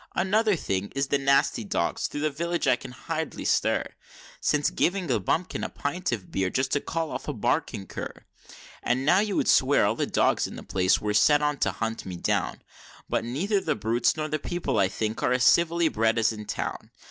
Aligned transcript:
Another 0.15 0.55
thing 0.55 0.91
is 0.95 1.09
the 1.09 1.19
nasty 1.19 1.63
dogs 1.63 2.07
thro' 2.07 2.21
the 2.21 2.31
village 2.31 2.65
I 2.67 2.71
hardly 2.89 3.43
can 3.43 3.45
stir 3.45 3.85
Since 4.39 4.71
giving 4.71 5.11
a 5.11 5.19
bumpkin 5.19 5.63
a 5.63 5.69
pint 5.69 6.11
of 6.11 6.31
beer 6.31 6.49
just 6.49 6.71
to 6.71 6.81
call 6.81 7.11
off 7.11 7.27
a 7.27 7.33
barking 7.33 7.85
cur; 7.85 8.25
And 8.81 9.05
now 9.05 9.19
you 9.19 9.35
would 9.35 9.47
swear 9.47 9.85
all 9.85 9.93
the 9.93 10.07
dogs 10.07 10.47
in 10.47 10.55
the 10.55 10.63
place 10.63 10.99
were 10.99 11.13
set 11.13 11.43
on 11.43 11.59
to 11.59 11.69
hunt 11.71 12.07
me 12.07 12.15
down, 12.15 12.63
But 13.09 13.23
neither 13.25 13.61
the 13.61 13.75
brutes 13.75 14.17
nor 14.17 14.27
the 14.27 14.39
people 14.39 14.79
I 14.79 14.87
think 14.87 15.21
are 15.21 15.33
as 15.33 15.43
civilly 15.43 15.87
bred 15.87 16.17
as 16.17 16.31
in 16.31 16.45
town. 16.45 16.89